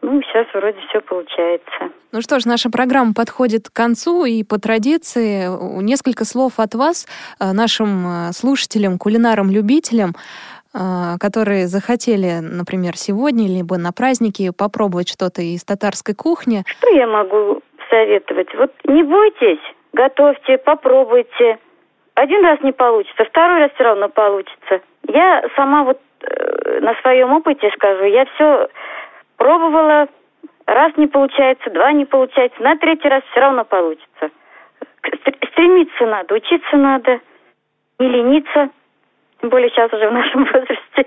Ну, 0.03 0.23
сейчас 0.23 0.47
вроде 0.55 0.79
все 0.89 1.01
получается. 1.01 1.91
Ну 2.13 2.23
что 2.23 2.41
ж, 2.41 2.47
наша 2.47 2.71
программа 2.71 3.13
подходит 3.15 3.69
к 3.69 3.73
концу, 3.73 4.25
и 4.25 4.43
по 4.43 4.59
традиции 4.59 5.47
несколько 5.83 6.25
слов 6.25 6.59
от 6.59 6.75
вас 6.75 7.07
э, 7.39 7.53
нашим 7.53 8.07
э, 8.07 8.33
слушателям, 8.33 8.99
кулинарам-любителям, 8.99 10.15
э, 10.75 10.79
которые 11.21 11.67
захотели, 11.67 12.41
например, 12.41 12.97
сегодня 12.97 13.47
либо 13.47 13.77
на 13.77 13.93
празднике 13.93 14.53
попробовать 14.57 15.09
что-то 15.11 15.43
из 15.43 15.65
татарской 15.65 16.15
кухни. 16.15 16.65
Что 16.67 16.91
я 16.91 17.07
могу 17.07 17.61
советовать? 17.91 18.49
Вот 18.55 18.73
не 18.85 19.03
бойтесь, 19.03 19.63
готовьте, 19.93 20.57
попробуйте. 20.59 21.59
Один 22.15 22.43
раз 22.45 22.59
не 22.63 22.73
получится, 22.73 23.25
второй 23.25 23.61
раз 23.61 23.71
все 23.75 23.85
равно 23.85 24.09
получится. 24.09 24.81
Я 25.07 25.45
сама 25.57 25.85
вот 25.85 26.01
на 26.81 26.95
своем 27.03 27.33
опыте 27.33 27.71
скажу, 27.77 28.05
я 28.05 28.27
все 28.35 28.69
пробовала, 29.41 30.07
раз 30.67 30.93
не 30.99 31.07
получается, 31.07 31.71
два 31.71 31.93
не 31.93 32.05
получается, 32.05 32.63
на 32.63 32.77
третий 32.77 33.09
раз 33.09 33.23
все 33.31 33.41
равно 33.41 33.65
получится. 33.65 34.31
Стремиться 35.53 36.05
надо, 36.05 36.35
учиться 36.35 36.77
надо, 36.77 37.21
не 37.99 38.09
лениться. 38.09 38.69
Тем 39.41 39.49
более 39.49 39.71
сейчас 39.71 39.91
уже 39.95 40.11
в 40.11 40.13
нашем 40.13 40.45
возрасте. 40.53 41.07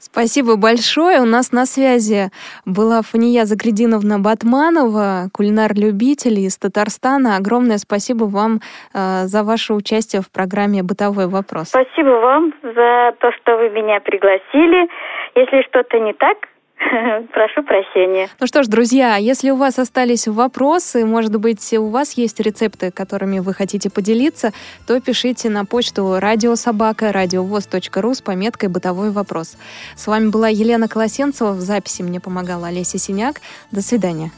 Спасибо 0.00 0.56
большое. 0.56 1.20
У 1.20 1.24
нас 1.24 1.52
на 1.52 1.66
связи 1.66 2.30
была 2.66 3.02
Фания 3.02 3.44
Загрединовна 3.44 4.18
Батманова, 4.18 5.28
кулинар-любитель 5.32 6.40
из 6.40 6.58
Татарстана. 6.58 7.36
Огромное 7.36 7.78
спасибо 7.78 8.24
вам 8.24 8.58
э, 8.92 9.26
за 9.26 9.44
ваше 9.44 9.74
участие 9.74 10.22
в 10.22 10.32
программе 10.32 10.82
«Бытовой 10.82 11.28
вопрос». 11.28 11.68
Спасибо 11.68 12.10
вам 12.10 12.52
за 12.62 13.14
то, 13.20 13.30
что 13.38 13.56
вы 13.56 13.70
меня 13.70 14.00
пригласили. 14.00 14.88
Если 15.36 15.62
что-то 15.68 15.98
не 16.00 16.12
так, 16.12 16.48
Прошу 17.32 17.62
прощения. 17.62 18.28
Ну 18.40 18.46
что 18.46 18.62
ж, 18.62 18.68
друзья, 18.68 19.16
если 19.16 19.50
у 19.50 19.56
вас 19.56 19.78
остались 19.78 20.28
вопросы, 20.28 21.04
может 21.04 21.36
быть, 21.36 21.72
у 21.74 21.88
вас 21.88 22.12
есть 22.12 22.40
рецепты, 22.40 22.90
которыми 22.90 23.40
вы 23.40 23.54
хотите 23.54 23.90
поделиться, 23.90 24.52
то 24.86 25.00
пишите 25.00 25.50
на 25.50 25.64
почту 25.64 26.18
радиособака 26.18 27.12
радиовоз.ру 27.12 28.14
с 28.14 28.20
пометкой 28.20 28.68
«Бытовой 28.68 29.10
вопрос». 29.10 29.56
С 29.96 30.06
вами 30.06 30.28
была 30.28 30.48
Елена 30.48 30.88
Колосенцева. 30.88 31.52
В 31.52 31.60
записи 31.60 32.02
мне 32.02 32.20
помогала 32.20 32.68
Олеся 32.68 32.98
Синяк. 32.98 33.40
До 33.72 33.82
свидания. 33.82 34.30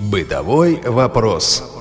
Бытовой 0.00 0.80
вопрос. 0.84 1.75